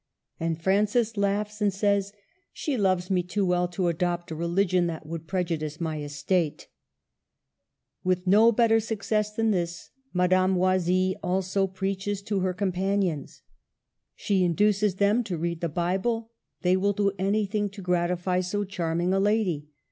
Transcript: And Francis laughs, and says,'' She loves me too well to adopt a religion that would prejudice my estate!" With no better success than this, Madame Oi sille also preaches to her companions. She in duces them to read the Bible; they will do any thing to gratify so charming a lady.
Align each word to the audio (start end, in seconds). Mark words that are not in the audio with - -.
And 0.39 0.59
Francis 0.59 1.15
laughs, 1.15 1.61
and 1.61 1.71
says,'' 1.71 2.11
She 2.51 2.75
loves 2.75 3.11
me 3.11 3.21
too 3.21 3.45
well 3.45 3.67
to 3.67 3.87
adopt 3.87 4.31
a 4.31 4.35
religion 4.35 4.87
that 4.87 5.05
would 5.05 5.27
prejudice 5.27 5.79
my 5.79 6.01
estate!" 6.01 6.67
With 8.03 8.25
no 8.25 8.51
better 8.51 8.79
success 8.79 9.31
than 9.31 9.51
this, 9.51 9.91
Madame 10.11 10.57
Oi 10.57 10.79
sille 10.79 11.17
also 11.21 11.67
preaches 11.67 12.23
to 12.23 12.39
her 12.39 12.51
companions. 12.55 13.43
She 14.15 14.43
in 14.43 14.55
duces 14.55 14.95
them 14.95 15.23
to 15.25 15.37
read 15.37 15.61
the 15.61 15.69
Bible; 15.69 16.31
they 16.63 16.75
will 16.75 16.93
do 16.93 17.11
any 17.19 17.45
thing 17.45 17.69
to 17.69 17.83
gratify 17.83 18.39
so 18.41 18.63
charming 18.63 19.13
a 19.13 19.19
lady. 19.19 19.67